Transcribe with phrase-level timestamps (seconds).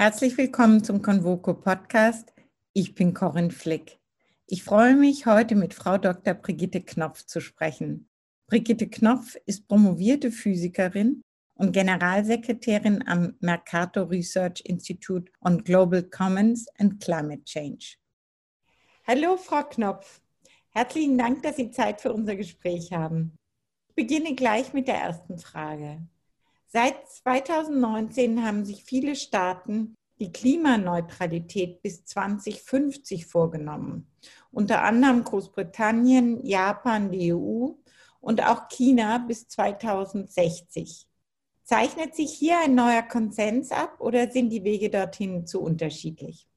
[0.00, 2.32] Herzlich willkommen zum Convoco Podcast.
[2.72, 3.98] Ich bin Corinne Flick.
[4.46, 6.34] Ich freue mich, heute mit Frau Dr.
[6.34, 8.08] Brigitte Knopf zu sprechen.
[8.46, 11.20] Brigitte Knopf ist promovierte Physikerin
[11.56, 17.96] und Generalsekretärin am Mercator Research Institute on Global Commons and Climate Change.
[19.04, 20.20] Hallo, Frau Knopf.
[20.70, 23.36] Herzlichen Dank, dass Sie Zeit für unser Gespräch haben.
[23.88, 26.06] Ich beginne gleich mit der ersten Frage.
[26.70, 34.10] Seit 2019 haben sich viele Staaten die Klimaneutralität bis 2050 vorgenommen.
[34.50, 37.70] Unter anderem Großbritannien, Japan, die EU
[38.20, 41.06] und auch China bis 2060.
[41.62, 46.48] Zeichnet sich hier ein neuer Konsens ab oder sind die Wege dorthin zu unterschiedlich?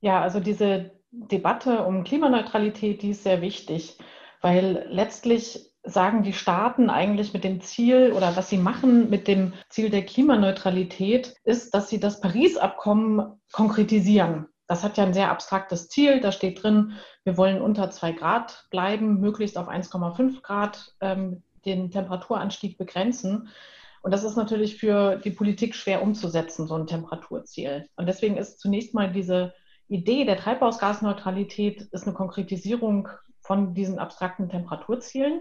[0.00, 3.98] Ja, also diese Debatte um Klimaneutralität, die ist sehr wichtig,
[4.42, 9.54] weil letztlich sagen die Staaten eigentlich mit dem Ziel oder was sie machen mit dem
[9.68, 14.46] Ziel der Klimaneutralität, ist, dass sie das Paris-Abkommen konkretisieren.
[14.66, 16.20] Das hat ja ein sehr abstraktes Ziel.
[16.20, 21.90] Da steht drin, wir wollen unter zwei Grad bleiben, möglichst auf 1,5 Grad ähm, den
[21.90, 23.48] Temperaturanstieg begrenzen.
[24.02, 27.88] Und das ist natürlich für die Politik schwer umzusetzen, so ein Temperaturziel.
[27.96, 29.52] Und deswegen ist zunächst mal diese
[29.88, 33.08] Idee der Treibhausgasneutralität ist eine Konkretisierung
[33.40, 35.40] von diesen abstrakten Temperaturzielen.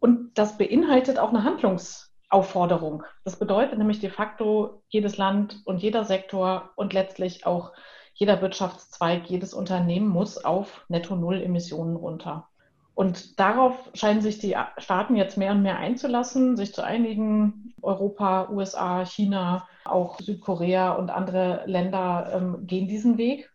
[0.00, 3.02] Und das beinhaltet auch eine Handlungsaufforderung.
[3.24, 7.72] Das bedeutet nämlich de facto, jedes Land und jeder Sektor und letztlich auch
[8.14, 12.48] jeder Wirtschaftszweig, jedes Unternehmen muss auf Netto-Null-Emissionen runter.
[12.94, 17.72] Und darauf scheinen sich die Staaten jetzt mehr und mehr einzulassen, sich zu einigen.
[17.80, 23.52] Europa, USA, China, auch Südkorea und andere Länder ähm, gehen diesen Weg.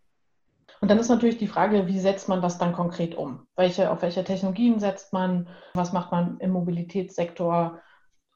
[0.84, 3.48] Und dann ist natürlich die Frage, wie setzt man das dann konkret um?
[3.56, 5.48] Welche, auf welche Technologien setzt man?
[5.76, 7.80] Was macht man im Mobilitätssektor?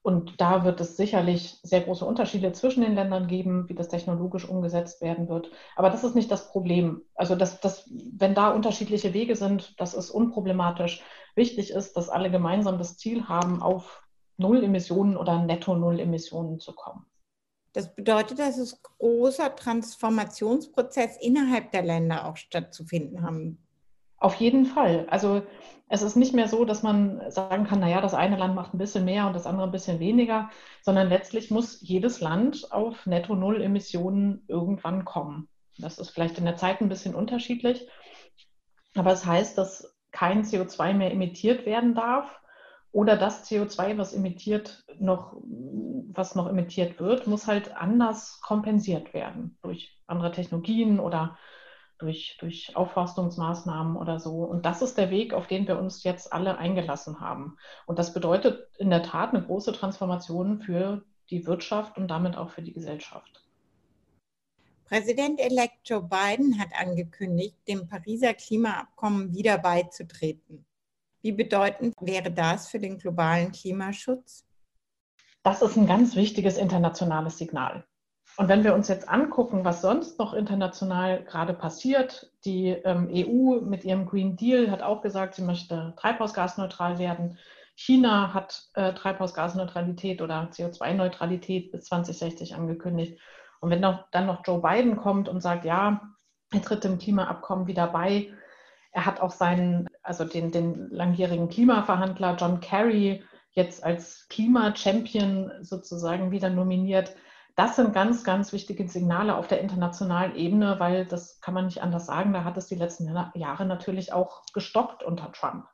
[0.02, 4.48] Und da wird es sicherlich sehr große Unterschiede zwischen den Ländern geben, wie das technologisch
[4.48, 5.52] umgesetzt werden wird.
[5.76, 7.02] Aber das ist nicht das Problem.
[7.16, 11.04] Also, dass, dass, wenn da unterschiedliche Wege sind, das ist unproblematisch.
[11.36, 14.08] Wichtig ist, dass alle gemeinsam das Ziel haben, auf
[14.38, 17.08] Null Emissionen oder Netto Null Emissionen zu kommen.
[17.74, 23.60] Das bedeutet, dass es großer Transformationsprozess innerhalb der Länder auch stattzufinden haben.
[24.20, 25.06] Auf jeden Fall.
[25.10, 25.44] Also
[25.90, 28.80] es ist nicht mehr so, dass man sagen kann, naja, das eine Land macht ein
[28.80, 30.50] bisschen mehr und das andere ein bisschen weniger,
[30.82, 35.48] sondern letztlich muss jedes Land auf Netto-Null-Emissionen irgendwann kommen.
[35.78, 37.88] Das ist vielleicht in der Zeit ein bisschen unterschiedlich,
[38.96, 42.40] aber es das heißt, dass kein CO2 mehr emittiert werden darf
[42.98, 49.56] oder das CO2, was emittiert noch, was noch emittiert wird, muss halt anders kompensiert werden
[49.62, 51.38] durch andere Technologien oder
[52.00, 54.38] durch, durch Aufforstungsmaßnahmen oder so.
[54.46, 57.58] Und das ist der Weg, auf den wir uns jetzt alle eingelassen haben.
[57.86, 62.50] Und das bedeutet in der Tat eine große Transformation für die Wirtschaft und damit auch
[62.50, 63.46] für die Gesellschaft.
[64.86, 70.67] Präsident-elect Joe Biden hat angekündigt, dem Pariser Klimaabkommen wieder beizutreten.
[71.28, 74.46] Wie bedeutend wäre das für den globalen Klimaschutz?
[75.44, 77.84] Das ist ein ganz wichtiges internationales Signal.
[78.38, 83.60] Und wenn wir uns jetzt angucken, was sonst noch international gerade passiert, die ähm, EU
[83.60, 87.38] mit ihrem Green Deal hat auch gesagt, sie möchte treibhausgasneutral werden.
[87.76, 93.20] China hat äh, Treibhausgasneutralität oder CO2-Neutralität bis 2060 angekündigt.
[93.60, 96.00] Und wenn noch, dann noch Joe Biden kommt und sagt, ja,
[96.54, 98.32] er tritt dem Klimaabkommen wieder bei,
[98.98, 106.32] er hat auch seinen, also den, den langjährigen Klimaverhandler John Kerry jetzt als Klima-Champion sozusagen
[106.32, 107.16] wieder nominiert.
[107.56, 111.82] Das sind ganz, ganz wichtige Signale auf der internationalen Ebene, weil das kann man nicht
[111.82, 112.32] anders sagen.
[112.32, 115.66] Da hat es die letzten Jahre natürlich auch gestoppt unter Trump.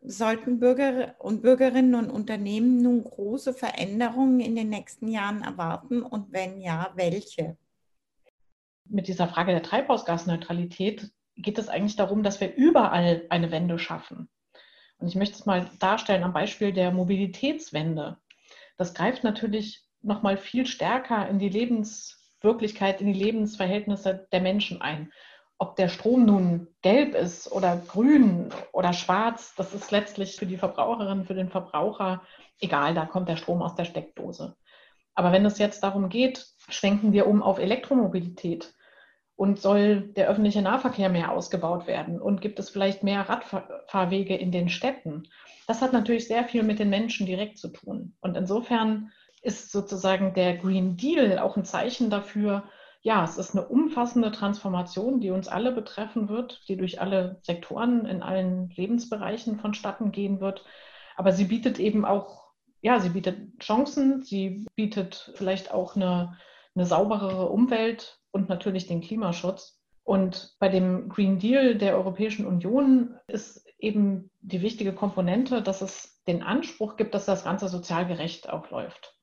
[0.00, 6.32] Sollten Bürger und Bürgerinnen und Unternehmen nun große Veränderungen in den nächsten Jahren erwarten und
[6.32, 7.56] wenn ja, welche?
[8.88, 14.28] Mit dieser Frage der Treibhausgasneutralität geht es eigentlich darum, dass wir überall eine Wende schaffen.
[14.98, 18.18] Und ich möchte es mal darstellen am Beispiel der Mobilitätswende.
[18.76, 24.80] Das greift natürlich noch mal viel stärker in die Lebenswirklichkeit, in die Lebensverhältnisse der Menschen
[24.80, 25.12] ein.
[25.58, 30.56] Ob der Strom nun gelb ist oder grün oder schwarz, das ist letztlich für die
[30.56, 32.22] Verbraucherin, für den Verbraucher
[32.62, 34.56] egal, da kommt der Strom aus der Steckdose.
[35.14, 38.72] Aber wenn es jetzt darum geht, schwenken wir um auf Elektromobilität,
[39.42, 42.22] und soll der öffentliche Nahverkehr mehr ausgebaut werden?
[42.22, 45.24] Und gibt es vielleicht mehr Radfahrwege in den Städten?
[45.66, 48.14] Das hat natürlich sehr viel mit den Menschen direkt zu tun.
[48.20, 49.10] Und insofern
[49.42, 52.62] ist sozusagen der Green Deal auch ein Zeichen dafür,
[53.00, 58.06] ja, es ist eine umfassende Transformation, die uns alle betreffen wird, die durch alle Sektoren
[58.06, 60.64] in allen Lebensbereichen vonstatten gehen wird.
[61.16, 62.44] Aber sie bietet eben auch,
[62.80, 66.38] ja, sie bietet Chancen, sie bietet vielleicht auch eine
[66.74, 69.78] eine sauberere Umwelt und natürlich den Klimaschutz.
[70.04, 76.22] Und bei dem Green Deal der Europäischen Union ist eben die wichtige Komponente, dass es
[76.26, 79.16] den Anspruch gibt, dass das Ganze sozial gerecht auch läuft.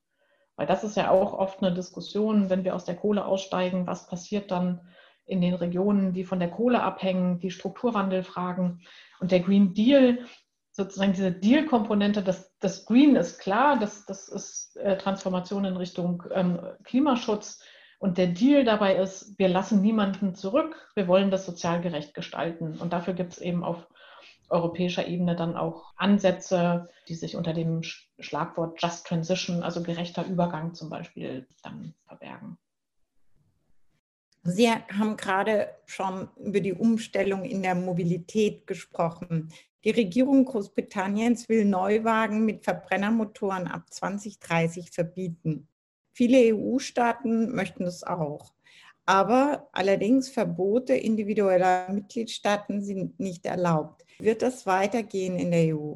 [0.56, 4.06] Weil das ist ja auch oft eine Diskussion, wenn wir aus der Kohle aussteigen, was
[4.06, 4.80] passiert dann
[5.24, 8.82] in den Regionen, die von der Kohle abhängen, die Strukturwandelfragen.
[9.20, 10.18] Und der Green Deal,
[10.80, 16.22] sozusagen diese Deal-Komponente, das, das Green ist klar, das, das ist äh, Transformation in Richtung
[16.32, 17.62] ähm, Klimaschutz.
[17.98, 22.78] Und der Deal dabei ist, wir lassen niemanden zurück, wir wollen das sozial gerecht gestalten.
[22.78, 23.86] Und dafür gibt es eben auf
[24.48, 30.74] europäischer Ebene dann auch Ansätze, die sich unter dem Schlagwort Just Transition, also gerechter Übergang
[30.74, 32.58] zum Beispiel, dann verbergen.
[34.42, 39.52] Sie haben gerade schon über die Umstellung in der Mobilität gesprochen.
[39.84, 45.68] Die Regierung Großbritanniens will Neuwagen mit Verbrennermotoren ab 2030 verbieten.
[46.12, 48.52] Viele EU-Staaten möchten es auch.
[49.06, 54.06] Aber allerdings Verbote individueller Mitgliedstaaten sind nicht erlaubt.
[54.18, 55.94] Wird das weitergehen in der EU?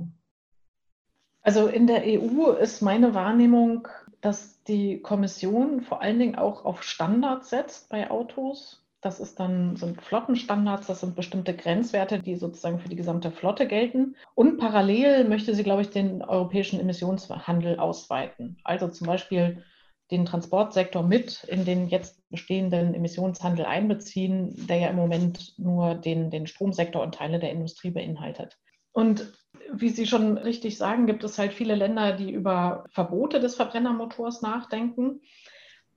[1.43, 3.87] Also in der EU ist meine Wahrnehmung,
[4.25, 8.83] dass die Kommission vor allen Dingen auch auf Standards setzt bei Autos.
[9.03, 13.69] Das ist dann, sind Flottenstandards, das sind bestimmte Grenzwerte, die sozusagen für die gesamte Flotte
[13.69, 14.17] gelten.
[14.35, 18.57] Und parallel möchte sie, glaube ich, den europäischen Emissionshandel ausweiten.
[18.65, 19.63] Also zum Beispiel
[20.11, 26.31] den Transportsektor mit in den jetzt bestehenden Emissionshandel einbeziehen, der ja im Moment nur den,
[26.31, 28.57] den Stromsektor und Teile der Industrie beinhaltet.
[28.95, 29.33] Und
[29.73, 34.41] wie Sie schon richtig sagen, gibt es halt viele Länder, die über Verbote des Verbrennermotors
[34.41, 35.21] nachdenken.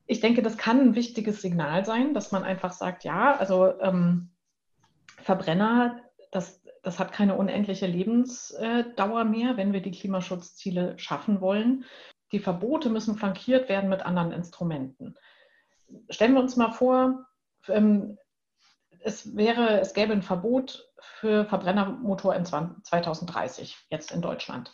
[0.07, 4.31] Ich denke, das kann ein wichtiges Signal sein, dass man einfach sagt, ja, also ähm,
[5.21, 6.01] Verbrenner,
[6.31, 11.85] das, das hat keine unendliche Lebensdauer mehr, wenn wir die Klimaschutzziele schaffen wollen.
[12.31, 15.15] Die Verbote müssen flankiert werden mit anderen Instrumenten.
[16.09, 17.27] Stellen wir uns mal vor,
[17.67, 18.17] ähm,
[19.01, 24.73] es wäre, es gäbe ein Verbot für Verbrennermotor in 2030, jetzt in Deutschland.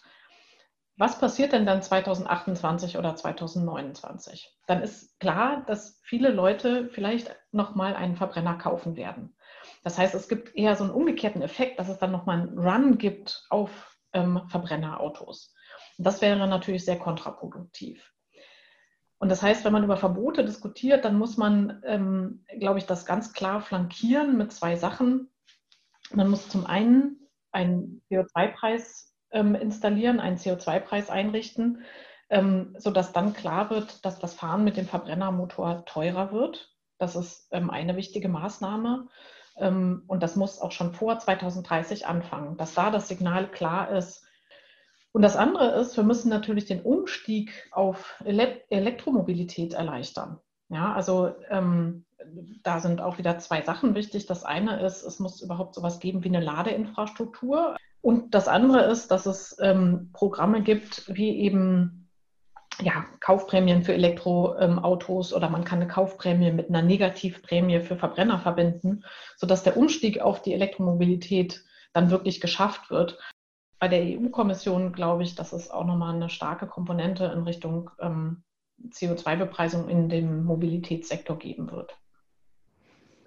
[0.96, 4.56] Was passiert denn dann 2028 oder 2029?
[4.68, 9.36] Dann ist klar, dass viele Leute vielleicht nochmal einen Verbrenner kaufen werden.
[9.84, 12.98] Das heißt, es gibt eher so einen umgekehrten Effekt, dass es dann nochmal einen Run
[13.00, 15.54] gibt auf ähm, Verbrennerautos.
[15.98, 18.13] das wäre natürlich sehr kontraproduktiv.
[19.24, 23.06] Und das heißt, wenn man über Verbote diskutiert, dann muss man, ähm, glaube ich, das
[23.06, 25.32] ganz klar flankieren mit zwei Sachen.
[26.12, 31.84] Man muss zum einen einen CO2-Preis ähm, installieren, einen CO2-Preis einrichten,
[32.30, 36.76] ähm, sodass dann klar wird, dass das Fahren mit dem Verbrennermotor teurer wird.
[36.98, 39.08] Das ist ähm, eine wichtige Maßnahme.
[39.56, 44.28] Ähm, und das muss auch schon vor 2030 anfangen, dass da das Signal klar ist,
[45.14, 50.40] und das andere ist, wir müssen natürlich den Umstieg auf Elektromobilität erleichtern.
[50.70, 52.06] Ja, also ähm,
[52.64, 54.26] da sind auch wieder zwei Sachen wichtig.
[54.26, 57.78] Das eine ist, es muss überhaupt sowas geben wie eine Ladeinfrastruktur.
[58.02, 62.10] Und das andere ist, dass es ähm, Programme gibt, wie eben
[62.82, 68.40] ja, Kaufprämien für Elektroautos ähm, oder man kann eine Kaufprämie mit einer Negativprämie für Verbrenner
[68.40, 69.04] verbinden,
[69.38, 73.20] sodass der Umstieg auf die Elektromobilität dann wirklich geschafft wird
[73.84, 78.42] bei der EU-Kommission glaube ich, dass es auch nochmal eine starke Komponente in Richtung ähm,
[78.92, 82.00] CO2-Bepreisung in dem Mobilitätssektor geben wird.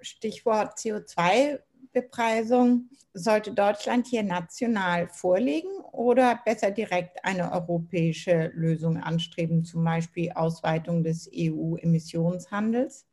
[0.01, 2.89] Stichwort CO2-Bepreisung.
[3.13, 11.05] Sollte Deutschland hier national vorlegen oder besser direkt eine europäische Lösung anstreben, zum Beispiel Ausweitung
[11.05, 13.07] des EU-Emissionshandels?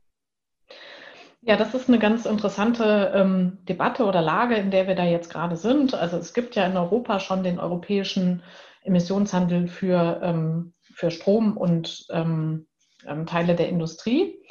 [1.46, 5.30] Ja, das ist eine ganz interessante ähm, Debatte oder Lage, in der wir da jetzt
[5.30, 5.94] gerade sind.
[5.94, 8.42] Also es gibt ja in Europa schon den europäischen
[8.84, 12.68] Emissionshandel für, ähm, für Strom und ähm,
[13.06, 14.42] ähm Teile der Industrie.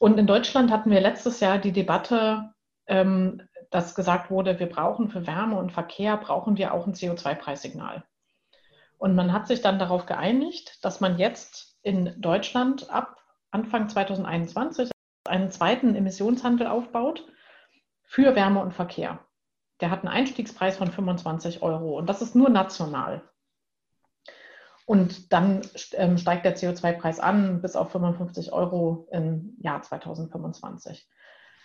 [0.00, 2.50] Und in Deutschland hatten wir letztes Jahr die Debatte,
[2.88, 8.02] ähm, dass gesagt wurde, wir brauchen für Wärme und Verkehr, brauchen wir auch ein CO2-Preissignal.
[8.98, 13.18] Und man hat sich dann darauf geeinigt, dass man jetzt in Deutschland ab
[13.52, 14.90] Anfang 2021,
[15.26, 17.26] einen zweiten Emissionshandel aufbaut
[18.02, 19.20] für Wärme und Verkehr.
[19.80, 23.22] Der hat einen Einstiegspreis von 25 Euro und das ist nur national.
[24.86, 25.62] Und dann
[25.92, 31.08] ähm, steigt der CO2-Preis an bis auf 55 Euro im Jahr 2025.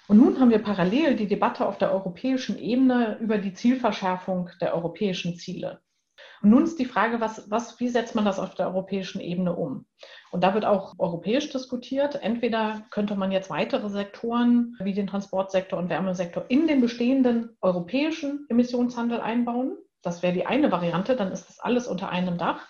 [0.07, 4.73] Und nun haben wir parallel die Debatte auf der europäischen Ebene über die Zielverschärfung der
[4.73, 5.81] europäischen Ziele.
[6.41, 9.55] Und nun ist die Frage, was, was, wie setzt man das auf der europäischen Ebene
[9.55, 9.85] um?
[10.31, 12.15] Und da wird auch europäisch diskutiert.
[12.21, 18.45] Entweder könnte man jetzt weitere Sektoren wie den Transportsektor und Wärmesektor in den bestehenden europäischen
[18.49, 19.77] Emissionshandel einbauen.
[20.01, 22.67] Das wäre die eine Variante, dann ist das alles unter einem Dach.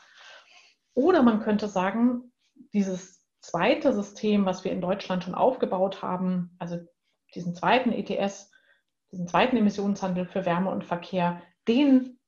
[0.95, 2.31] Oder man könnte sagen,
[2.73, 6.77] dieses zweite System, was wir in Deutschland schon aufgebaut haben, also
[7.35, 8.51] diesen zweiten ETS,
[9.11, 12.18] diesen zweiten Emissionshandel für Wärme und Verkehr, den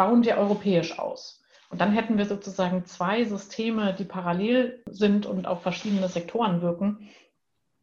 [0.00, 1.42] bauen wir europäisch aus.
[1.68, 7.10] Und dann hätten wir sozusagen zwei Systeme, die parallel sind und auf verschiedene Sektoren wirken.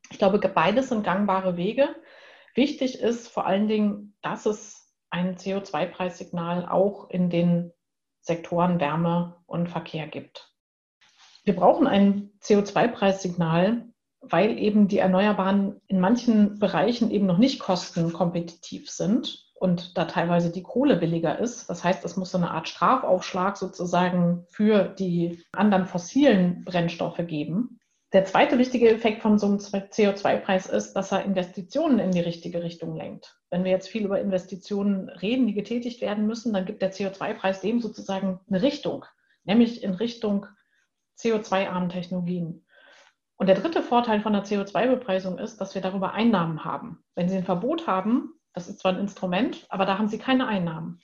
[0.10, 1.90] Ich glaube, beides sind gangbare Wege.
[2.56, 7.72] Wichtig ist vor allen Dingen, dass es ein CO2-Preissignal auch in den
[8.22, 10.52] Sektoren Wärme und Verkehr gibt.
[11.44, 13.86] Wir brauchen ein CO2-Preissignal,
[14.22, 20.52] weil eben die Erneuerbaren in manchen Bereichen eben noch nicht kostenkompetitiv sind und da teilweise
[20.52, 21.70] die Kohle billiger ist.
[21.70, 27.80] Das heißt, es muss so eine Art Strafaufschlag sozusagen für die anderen fossilen Brennstoffe geben.
[28.14, 32.64] Der zweite wichtige Effekt von so einem CO2-Preis ist, dass er Investitionen in die richtige
[32.64, 33.38] Richtung lenkt.
[33.50, 37.60] Wenn wir jetzt viel über Investitionen reden, die getätigt werden müssen, dann gibt der CO2-Preis
[37.60, 39.04] dem sozusagen eine Richtung,
[39.44, 40.46] nämlich in Richtung
[41.20, 42.66] CO2-armen Technologien.
[43.36, 47.04] Und der dritte Vorteil von der CO2-Bepreisung ist, dass wir darüber Einnahmen haben.
[47.14, 50.48] Wenn Sie ein Verbot haben, das ist zwar ein Instrument, aber da haben Sie keine
[50.48, 51.00] Einnahmen.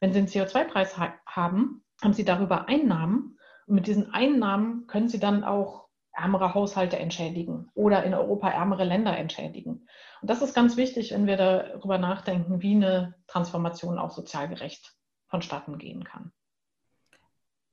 [0.00, 3.38] Wenn Sie einen CO2-Preis ha haben, haben Sie darüber Einnahmen.
[3.66, 8.84] Und mit diesen Einnahmen können Sie dann auch ärmere Haushalte entschädigen oder in Europa ärmere
[8.84, 9.88] Länder entschädigen.
[10.20, 14.94] Und das ist ganz wichtig, wenn wir darüber nachdenken, wie eine Transformation auch sozial gerecht
[15.28, 16.32] vonstatten gehen kann.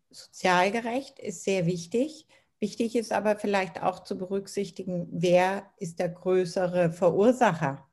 [0.09, 2.27] Sozial gerecht ist sehr wichtig.
[2.59, 7.86] Wichtig ist aber vielleicht auch zu berücksichtigen, wer ist der größere Verursacher.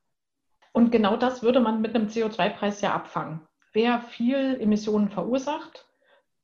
[0.75, 3.47] Und genau das würde man mit einem CO2-Preis ja abfangen.
[3.73, 5.87] Wer viel Emissionen verursacht,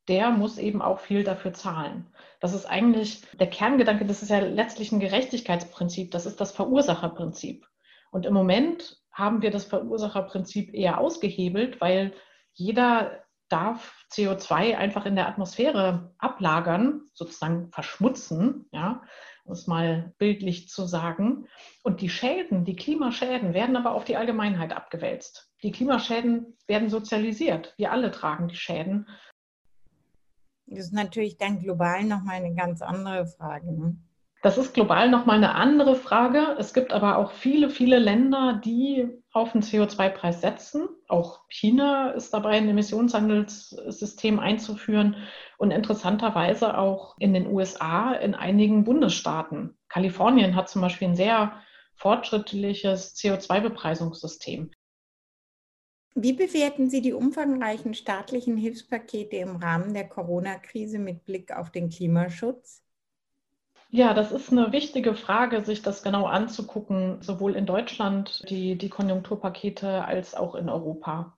[0.07, 2.07] der muss eben auch viel dafür zahlen.
[2.39, 7.67] Das ist eigentlich der Kerngedanke, das ist ja letztlich ein Gerechtigkeitsprinzip, das ist das Verursacherprinzip.
[8.13, 12.13] Und im Moment haben wir das Verursacherprinzip eher ausgehebelt, weil
[12.53, 19.03] jeder darf CO2 einfach in der Atmosphäre ablagern, sozusagen verschmutzen, ja,
[19.45, 21.47] um es mal bildlich zu sagen.
[21.83, 25.51] Und die Schäden, die Klimaschäden werden aber auf die Allgemeinheit abgewälzt.
[25.63, 27.75] Die Klimaschäden werden sozialisiert.
[27.77, 29.09] Wir alle tragen die Schäden.
[30.67, 33.73] Das ist natürlich dann global nochmal eine ganz andere Frage.
[33.73, 33.97] Ne?
[34.43, 36.57] Das ist global nochmal eine andere Frage.
[36.59, 40.89] Es gibt aber auch viele, viele Länder, die auf den CO2-Preis setzen.
[41.09, 45.17] Auch China ist dabei, ein Emissionshandelssystem einzuführen
[45.59, 49.77] und interessanterweise auch in den USA in einigen Bundesstaaten.
[49.91, 51.61] Kalifornien hat zum Beispiel ein sehr
[51.97, 54.71] fortschrittliches CO2-Bepreisungssystem.
[56.15, 61.91] Wie bewerten Sie die umfangreichen staatlichen Hilfspakete im Rahmen der Corona-Krise mit Blick auf den
[61.91, 62.83] Klimaschutz?
[63.93, 68.89] Ja, das ist eine wichtige Frage, sich das genau anzugucken, sowohl in Deutschland die, die
[68.89, 71.37] Konjunkturpakete als auch in Europa.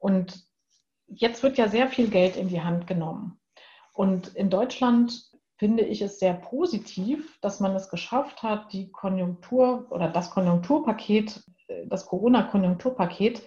[0.00, 0.44] Und
[1.06, 3.38] jetzt wird ja sehr viel Geld in die Hand genommen.
[3.92, 9.86] Und in Deutschland finde ich es sehr positiv, dass man es geschafft hat, die Konjunktur
[9.90, 11.44] oder das Konjunkturpaket,
[11.86, 13.42] das Corona-Konjunkturpaket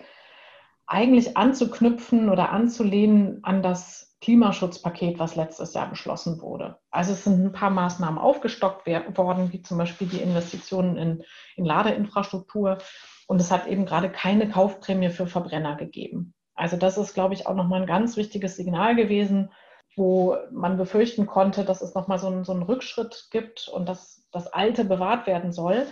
[0.88, 6.80] eigentlich anzuknüpfen oder anzulehnen an das Klimaschutzpaket, was letztes Jahr beschlossen wurde.
[6.90, 11.24] Also es sind ein paar Maßnahmen aufgestockt worden, wie zum Beispiel die Investitionen in,
[11.56, 12.80] in Ladeinfrastruktur.
[13.28, 16.34] Und es hat eben gerade keine Kaufprämie für Verbrenner gegeben.
[16.56, 19.52] Also das ist, glaube ich, auch nochmal ein ganz wichtiges Signal gewesen,
[19.96, 24.48] wo man befürchten konnte, dass es nochmal so so einen Rückschritt gibt und dass das
[24.48, 25.86] Alte bewahrt werden soll.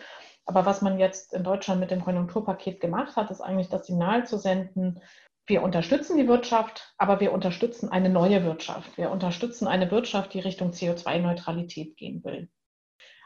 [0.48, 4.26] Aber was man jetzt in Deutschland mit dem Konjunkturpaket gemacht hat, ist eigentlich das Signal
[4.26, 5.00] zu senden,
[5.46, 8.98] wir unterstützen die Wirtschaft, aber wir unterstützen eine neue Wirtschaft.
[8.98, 12.50] Wir unterstützen eine Wirtschaft, die Richtung CO2-Neutralität gehen will.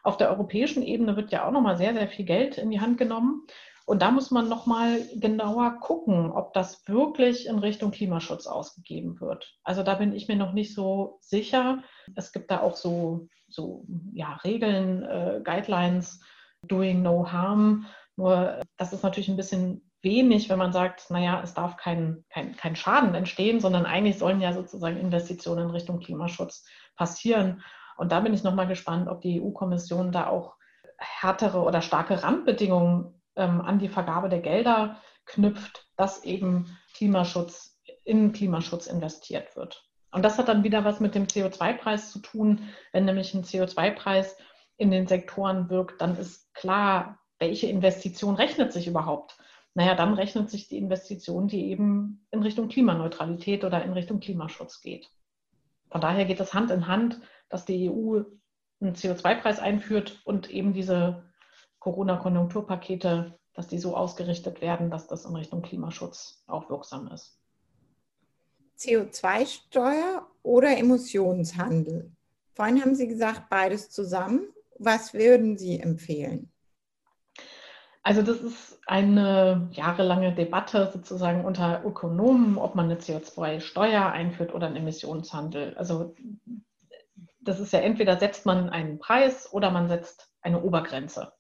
[0.04, 2.98] Auf der europäischen Ebene wird ja auch nochmal sehr, sehr viel Geld in die Hand
[2.98, 3.46] genommen.
[3.86, 9.58] Und da muss man nochmal genauer gucken, ob das wirklich in Richtung Klimaschutz ausgegeben wird.
[9.64, 11.84] Also da bin ich mir noch nicht so sicher.
[12.16, 16.20] Es gibt da auch so, so ja, Regeln, äh, Guidelines,
[16.64, 17.86] Doing No Harm.
[18.18, 22.56] Nur das ist natürlich ein bisschen wenig, wenn man sagt, naja, es darf kein, kein,
[22.56, 27.64] kein Schaden entstehen, sondern eigentlich sollen ja sozusagen Investitionen in Richtung Klimaschutz passieren.
[27.98, 30.56] Und da bin ich nochmal gespannt, ob die EU-Kommission da auch
[30.98, 38.32] härtere oder starke Randbedingungen ähm, an die Vergabe der Gelder knüpft, dass eben Klimaschutz in
[38.32, 39.84] Klimaschutz investiert wird.
[40.12, 42.70] Und das hat dann wieder was mit dem CO2-Preis zu tun.
[42.94, 44.38] Wenn nämlich ein CO2-Preis
[44.78, 49.38] in den Sektoren wirkt, dann ist klar, welche Investition rechnet sich überhaupt.
[49.78, 54.82] Naja, dann rechnet sich die Investition, die eben in Richtung Klimaneutralität oder in Richtung Klimaschutz
[54.82, 55.12] geht.
[55.92, 58.24] Von daher geht es Hand in Hand, dass die EU
[58.82, 61.26] einen CO2-Preis einführt und eben diese
[61.78, 67.40] Corona-Konjunkturpakete, dass die so ausgerichtet werden, dass das in Richtung Klimaschutz auch wirksam ist.
[68.80, 72.12] CO2-Steuer oder Emissionshandel?
[72.56, 74.48] Vorhin haben Sie gesagt, beides zusammen.
[74.80, 76.52] Was würden Sie empfehlen?
[78.08, 84.68] Also das ist eine jahrelange Debatte sozusagen unter Ökonomen, ob man eine CO2-Steuer einführt oder
[84.68, 85.76] einen Emissionshandel.
[85.76, 86.16] Also
[87.42, 91.34] das ist ja entweder setzt man einen Preis oder man setzt eine Obergrenze.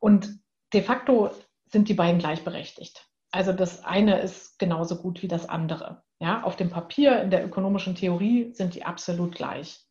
[0.00, 0.40] Und
[0.72, 1.30] de facto
[1.66, 3.06] sind die beiden gleichberechtigt.
[3.30, 6.02] Also das eine ist genauso gut wie das andere.
[6.18, 9.86] Ja, auf dem Papier, in der ökonomischen Theorie sind die absolut gleich.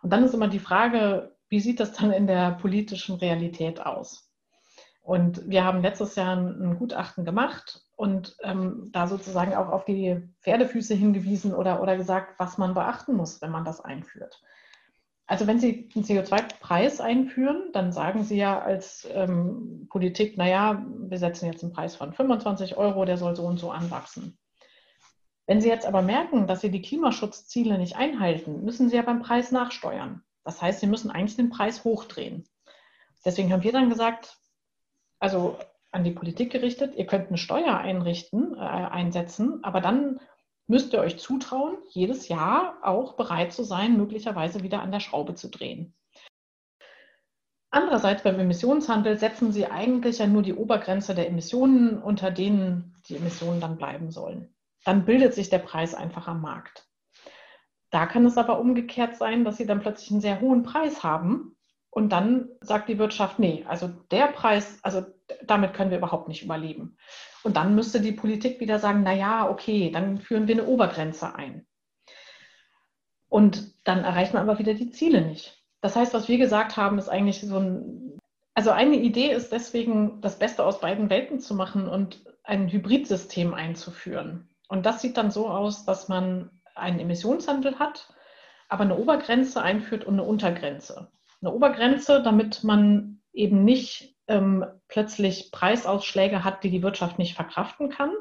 [0.00, 4.27] Und dann ist immer die Frage, wie sieht das dann in der politischen Realität aus?
[5.08, 10.20] Und wir haben letztes Jahr ein Gutachten gemacht und ähm, da sozusagen auch auf die
[10.42, 14.42] Pferdefüße hingewiesen oder, oder gesagt, was man beachten muss, wenn man das einführt.
[15.26, 21.16] Also wenn Sie einen CO2-Preis einführen, dann sagen Sie ja als ähm, Politik, naja, wir
[21.16, 24.36] setzen jetzt einen Preis von 25 Euro, der soll so und so anwachsen.
[25.46, 29.22] Wenn Sie jetzt aber merken, dass Sie die Klimaschutzziele nicht einhalten, müssen Sie ja beim
[29.22, 30.22] Preis nachsteuern.
[30.44, 32.46] Das heißt, Sie müssen eigentlich den Preis hochdrehen.
[33.24, 34.38] Deswegen haben wir dann gesagt,
[35.18, 35.58] also
[35.90, 40.20] an die Politik gerichtet, ihr könnt eine Steuer einrichten, äh, einsetzen, aber dann
[40.66, 45.34] müsst ihr euch zutrauen, jedes Jahr auch bereit zu sein, möglicherweise wieder an der Schraube
[45.34, 45.94] zu drehen.
[47.70, 53.16] Andererseits beim Emissionshandel setzen sie eigentlich ja nur die Obergrenze der Emissionen, unter denen die
[53.16, 54.54] Emissionen dann bleiben sollen.
[54.84, 56.86] Dann bildet sich der Preis einfach am Markt.
[57.90, 61.56] Da kann es aber umgekehrt sein, dass sie dann plötzlich einen sehr hohen Preis haben,
[61.90, 65.04] und dann sagt die Wirtschaft, nee, also der Preis, also
[65.44, 66.96] damit können wir überhaupt nicht überleben.
[67.42, 71.34] Und dann müsste die Politik wieder sagen, na ja, okay, dann führen wir eine Obergrenze
[71.34, 71.66] ein.
[73.28, 75.62] Und dann erreicht man aber wieder die Ziele nicht.
[75.80, 78.18] Das heißt, was wir gesagt haben, ist eigentlich so ein,
[78.54, 83.54] also eine Idee ist deswegen, das Beste aus beiden Welten zu machen und ein Hybridsystem
[83.54, 84.48] einzuführen.
[84.68, 88.12] Und das sieht dann so aus, dass man einen Emissionshandel hat,
[88.68, 95.50] aber eine Obergrenze einführt und eine Untergrenze eine Obergrenze, damit man eben nicht ähm, plötzlich
[95.52, 98.12] Preisausschläge hat, die die Wirtschaft nicht verkraften kann.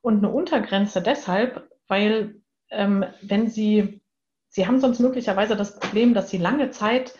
[0.00, 2.36] Und eine Untergrenze deshalb, weil
[2.70, 4.00] ähm, wenn Sie,
[4.48, 7.14] Sie haben sonst möglicherweise das Problem, dass Sie lange Zeit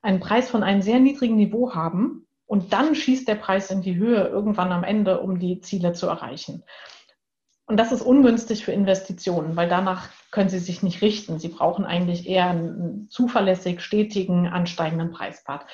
[0.00, 3.96] einen Preis von einem sehr niedrigen Niveau haben und dann schießt der Preis in die
[3.96, 6.62] Höhe irgendwann am Ende, um die Ziele zu erreichen.
[7.66, 11.38] Und das ist ungünstig für Investitionen, weil danach können sie sich nicht richten.
[11.38, 15.64] Sie brauchen eigentlich eher einen zuverlässig stetigen, ansteigenden Preispart.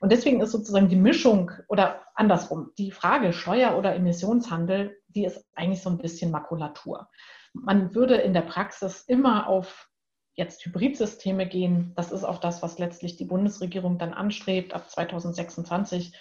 [0.00, 5.44] Und deswegen ist sozusagen die Mischung oder andersrum, die Frage Steuer- oder Emissionshandel, die ist
[5.54, 7.08] eigentlich so ein bisschen Makulatur.
[7.52, 9.88] Man würde in der Praxis immer auf
[10.34, 11.92] jetzt Hybridsysteme gehen.
[11.96, 16.14] Das ist auch das, was letztlich die Bundesregierung dann anstrebt ab 2026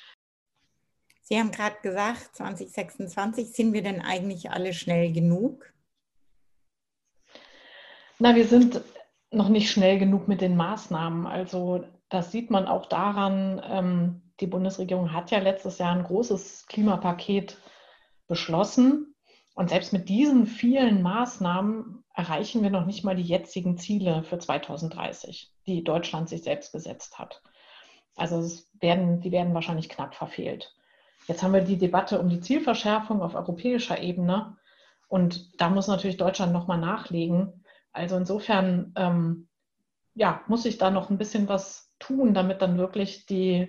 [1.29, 5.73] Sie haben gerade gesagt, 2026, sind wir denn eigentlich alle schnell genug?
[8.17, 8.79] Na, wir sind
[9.29, 11.27] noch nicht schnell genug mit den Maßnahmen.
[11.27, 16.65] Also das sieht man auch daran, ähm, die Bundesregierung hat ja letztes Jahr ein großes
[16.67, 17.57] Klimapaket
[18.27, 19.13] beschlossen.
[19.53, 24.39] Und selbst mit diesen vielen Maßnahmen erreichen wir noch nicht mal die jetzigen Ziele für
[24.39, 27.41] 2030, die Deutschland sich selbst gesetzt hat.
[28.15, 30.73] Also werden, die werden wahrscheinlich knapp verfehlt.
[31.27, 34.57] Jetzt haben wir die Debatte um die Zielverschärfung auf europäischer Ebene
[35.07, 37.63] und da muss natürlich Deutschland nochmal nachlegen.
[37.91, 39.47] Also insofern ähm,
[40.15, 43.67] ja, muss ich da noch ein bisschen was tun, damit dann wirklich die,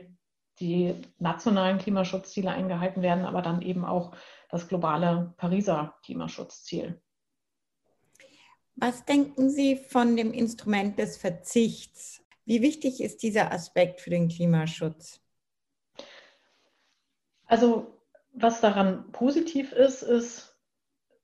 [0.61, 4.15] die nationalen Klimaschutzziele eingehalten werden, aber dann eben auch
[4.49, 7.01] das globale Pariser Klimaschutzziel.
[8.77, 12.23] Was denken Sie von dem Instrument des Verzichts?
[12.45, 15.21] Wie wichtig ist dieser Aspekt für den Klimaschutz?
[17.49, 17.99] Also
[18.33, 20.57] was daran positiv ist, ist,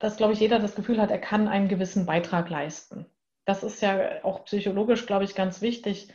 [0.01, 3.07] dass, glaube ich, jeder das Gefühl hat, er kann einen gewissen Beitrag leisten.
[3.45, 6.09] Das ist ja auch psychologisch, glaube ich, ganz wichtig,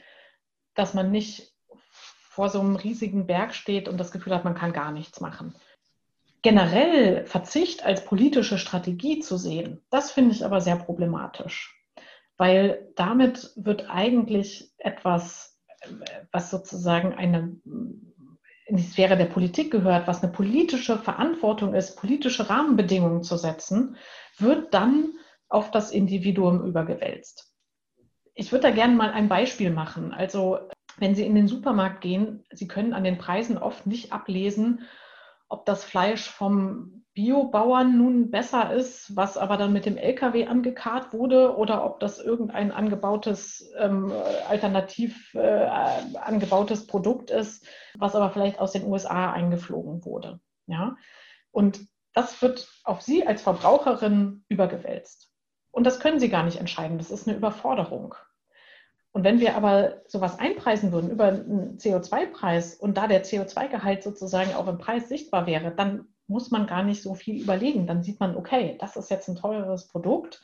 [0.74, 1.54] dass man nicht
[2.40, 5.56] vor so einem riesigen Berg steht und das Gefühl hat, man kann gar nichts machen.
[6.42, 11.84] Generell Verzicht als politische Strategie zu sehen, das finde ich aber sehr problematisch,
[12.38, 15.60] weil damit wird eigentlich etwas,
[16.32, 17.58] was sozusagen eine
[18.70, 23.98] in die Sphäre der Politik gehört, was eine politische Verantwortung ist, politische Rahmenbedingungen zu setzen,
[24.38, 25.14] wird dann
[25.50, 27.52] auf das Individuum übergewälzt.
[28.36, 30.14] Ich würde da gerne mal ein Beispiel machen.
[30.14, 30.60] Also
[30.98, 34.88] wenn Sie in den Supermarkt gehen, Sie können an den Preisen oft nicht ablesen,
[35.48, 41.12] ob das Fleisch vom Biobauern nun besser ist, was aber dann mit dem LKW angekarrt
[41.12, 44.10] wurde, oder ob das irgendein angebautes, ähm,
[44.48, 45.66] alternativ äh,
[46.16, 50.40] angebautes Produkt ist, was aber vielleicht aus den USA eingeflogen wurde.
[50.68, 50.96] Ja?
[51.52, 51.82] Und
[52.14, 55.30] das wird auf Sie als Verbraucherin übergewälzt.
[55.72, 57.00] Und das können Sie gar nicht entscheiden.
[57.00, 58.16] Das ist eine Überforderung.
[59.12, 64.54] Und wenn wir aber sowas einpreisen würden über einen CO2-Preis und da der CO2-Gehalt sozusagen
[64.54, 67.88] auch im Preis sichtbar wäre, dann muss man gar nicht so viel überlegen.
[67.88, 70.42] Dann sieht man, okay, das ist jetzt ein teureres Produkt,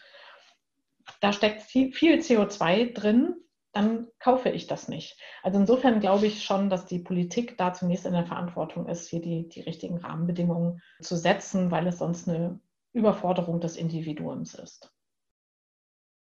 [1.21, 3.35] da steckt viel CO2 drin,
[3.71, 5.19] dann kaufe ich das nicht.
[5.43, 9.21] Also insofern glaube ich schon, dass die Politik da zunächst in der Verantwortung ist, hier
[9.21, 12.59] die, die richtigen Rahmenbedingungen zu setzen, weil es sonst eine
[12.93, 14.91] Überforderung des Individuums ist.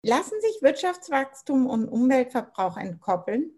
[0.03, 3.51] Lassen sich Wirtschaftswachstum und Umweltverbrauch entkoppeln?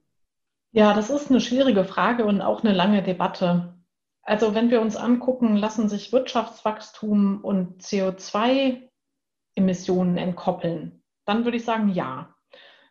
[0.71, 3.75] Ja, das ist eine schwierige Frage und auch eine lange Debatte.
[4.23, 11.89] Also wenn wir uns angucken, lassen sich Wirtschaftswachstum und CO2-Emissionen entkoppeln, dann würde ich sagen,
[11.89, 12.33] ja.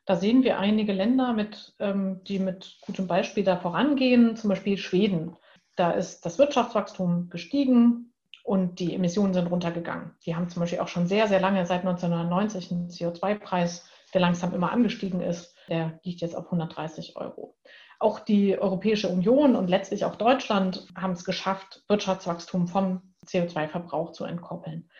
[0.04, 4.76] Da sehen wir einige Länder, mit, ähm, die mit gutem Beispiel da vorangehen, zum Beispiel
[4.76, 5.36] Schweden.
[5.76, 8.12] Da ist das Wirtschaftswachstum gestiegen,
[8.44, 10.12] und die Emissionen sind runtergegangen.
[10.26, 14.52] Die haben zum Beispiel auch schon sehr, sehr lange, seit 1990, einen CO2-Preis, der langsam
[14.52, 15.54] immer angestiegen ist.
[15.68, 17.56] Der liegt jetzt auf 130 Euro.
[18.02, 24.24] Auch die Europäische Union und letztlich auch Deutschland haben es geschafft, Wirtschaftswachstum vom CO2-Verbrauch zu
[24.24, 24.90] entkoppeln.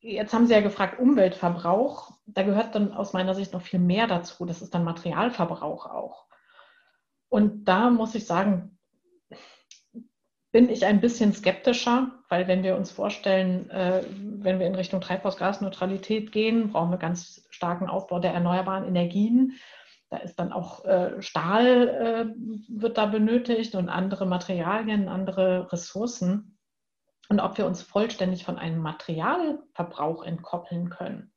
[0.00, 2.12] Jetzt haben Sie ja gefragt, Umweltverbrauch.
[2.26, 4.44] Da gehört dann aus meiner Sicht noch viel mehr dazu.
[4.44, 6.26] Das ist dann Materialverbrauch auch.
[7.30, 8.78] Und da muss ich sagen,
[10.52, 15.00] bin ich ein bisschen skeptischer, weil wenn wir uns vorstellen, äh, wenn wir in Richtung
[15.00, 19.54] Treibhausgasneutralität gehen, brauchen wir ganz starken Aufbau der erneuerbaren Energien.
[20.14, 22.26] Da ist dann auch äh, Stahl äh,
[22.68, 26.56] wird da benötigt und andere Materialien, andere Ressourcen.
[27.28, 31.34] Und ob wir uns vollständig von einem Materialverbrauch entkoppeln können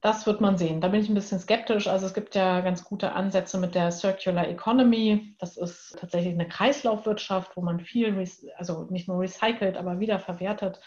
[0.00, 0.80] das wird man sehen.
[0.80, 1.86] Da bin ich ein bisschen skeptisch.
[1.86, 5.34] Also es gibt ja ganz gute Ansätze mit der Circular Economy.
[5.38, 8.22] Das ist tatsächlich eine Kreislaufwirtschaft, wo man viel,
[8.56, 10.80] also nicht nur recycelt, aber wiederverwertet.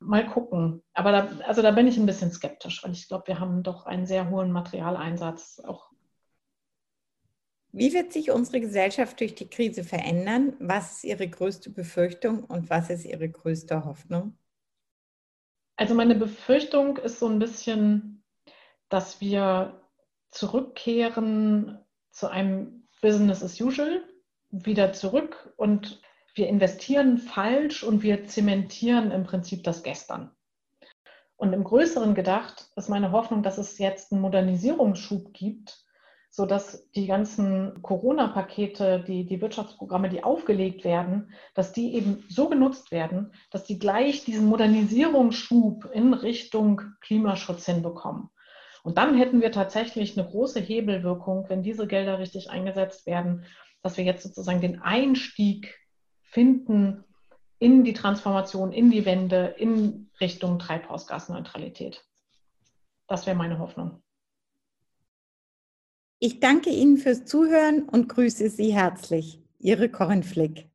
[0.00, 0.82] Mal gucken.
[0.92, 3.86] Aber da, also da bin ich ein bisschen skeptisch, weil ich glaube, wir haben doch
[3.86, 5.90] einen sehr hohen Materialeinsatz auch.
[7.72, 10.54] Wie wird sich unsere Gesellschaft durch die Krise verändern?
[10.58, 14.38] Was ist Ihre größte Befürchtung und was ist Ihre größte Hoffnung?
[15.76, 18.24] Also meine Befürchtung ist so ein bisschen,
[18.88, 19.80] dass wir
[20.30, 21.78] zurückkehren
[22.10, 24.02] zu einem Business as usual,
[24.50, 26.00] wieder zurück und
[26.38, 30.30] wir investieren falsch und wir zementieren im Prinzip das Gestern.
[31.36, 35.84] Und im Größeren gedacht ist meine Hoffnung, dass es jetzt einen Modernisierungsschub gibt,
[36.30, 42.90] sodass die ganzen Corona-Pakete, die, die Wirtschaftsprogramme, die aufgelegt werden, dass die eben so genutzt
[42.90, 48.30] werden, dass die gleich diesen Modernisierungsschub in Richtung Klimaschutz hinbekommen.
[48.82, 53.44] Und dann hätten wir tatsächlich eine große Hebelwirkung, wenn diese Gelder richtig eingesetzt werden,
[53.82, 55.74] dass wir jetzt sozusagen den Einstieg
[56.30, 57.04] finden
[57.58, 62.04] in die Transformation, in die Wende, in Richtung Treibhausgasneutralität.
[63.06, 64.02] Das wäre meine Hoffnung.
[66.20, 69.40] Ich danke Ihnen fürs Zuhören und grüße Sie herzlich.
[69.58, 70.68] Ihre Corinne Flick.